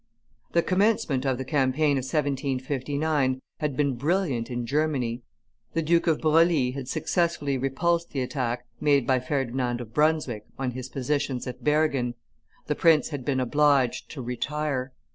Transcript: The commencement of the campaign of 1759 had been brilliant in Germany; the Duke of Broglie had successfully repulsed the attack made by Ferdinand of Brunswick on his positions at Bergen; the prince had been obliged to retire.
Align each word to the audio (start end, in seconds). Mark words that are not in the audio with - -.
The 0.53 0.63
commencement 0.63 1.27
of 1.27 1.37
the 1.37 1.45
campaign 1.45 1.91
of 1.91 2.03
1759 2.05 3.39
had 3.59 3.77
been 3.77 3.95
brilliant 3.97 4.49
in 4.49 4.65
Germany; 4.65 5.21
the 5.73 5.83
Duke 5.83 6.07
of 6.07 6.19
Broglie 6.21 6.71
had 6.71 6.87
successfully 6.87 7.55
repulsed 7.55 8.09
the 8.09 8.21
attack 8.21 8.65
made 8.79 9.05
by 9.05 9.19
Ferdinand 9.19 9.79
of 9.79 9.93
Brunswick 9.93 10.45
on 10.57 10.71
his 10.71 10.89
positions 10.89 11.45
at 11.45 11.63
Bergen; 11.63 12.15
the 12.65 12.73
prince 12.73 13.09
had 13.09 13.23
been 13.23 13.39
obliged 13.39 14.09
to 14.09 14.23
retire. 14.23 14.91